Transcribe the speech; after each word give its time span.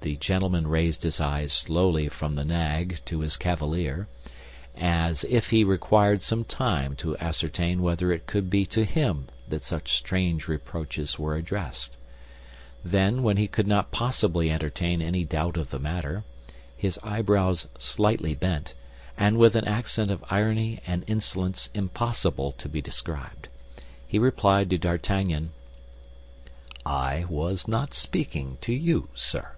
The 0.00 0.16
gentleman 0.16 0.66
raised 0.66 1.02
his 1.02 1.18
eyes 1.18 1.50
slowly 1.50 2.10
from 2.10 2.34
the 2.34 2.44
nag 2.44 3.00
to 3.06 3.20
his 3.20 3.38
cavalier, 3.38 4.06
as 4.76 5.24
if 5.30 5.48
he 5.48 5.64
required 5.64 6.20
some 6.20 6.44
time 6.44 6.94
to 6.96 7.16
ascertain 7.16 7.80
whether 7.80 8.12
it 8.12 8.26
could 8.26 8.50
be 8.50 8.66
to 8.66 8.84
him 8.84 9.28
that 9.48 9.64
such 9.64 9.92
strange 9.94 10.46
reproaches 10.46 11.18
were 11.18 11.36
addressed; 11.36 11.96
then, 12.84 13.22
when 13.22 13.38
he 13.38 13.48
could 13.48 13.66
not 13.66 13.92
possibly 13.92 14.50
entertain 14.50 15.00
any 15.00 15.24
doubt 15.24 15.56
of 15.56 15.70
the 15.70 15.78
matter, 15.78 16.22
his 16.76 16.98
eyebrows 17.02 17.66
slightly 17.78 18.34
bent, 18.34 18.74
and 19.16 19.38
with 19.38 19.56
an 19.56 19.66
accent 19.66 20.10
of 20.10 20.22
irony 20.28 20.80
and 20.86 21.02
insolence 21.06 21.70
impossible 21.72 22.52
to 22.52 22.68
be 22.68 22.82
described, 22.82 23.48
he 24.06 24.18
replied 24.18 24.68
to 24.68 24.76
D'Artagnan, 24.76 25.52
"I 26.84 27.24
was 27.30 27.66
not 27.66 27.94
speaking 27.94 28.58
to 28.60 28.74
you, 28.74 29.08
sir." 29.14 29.48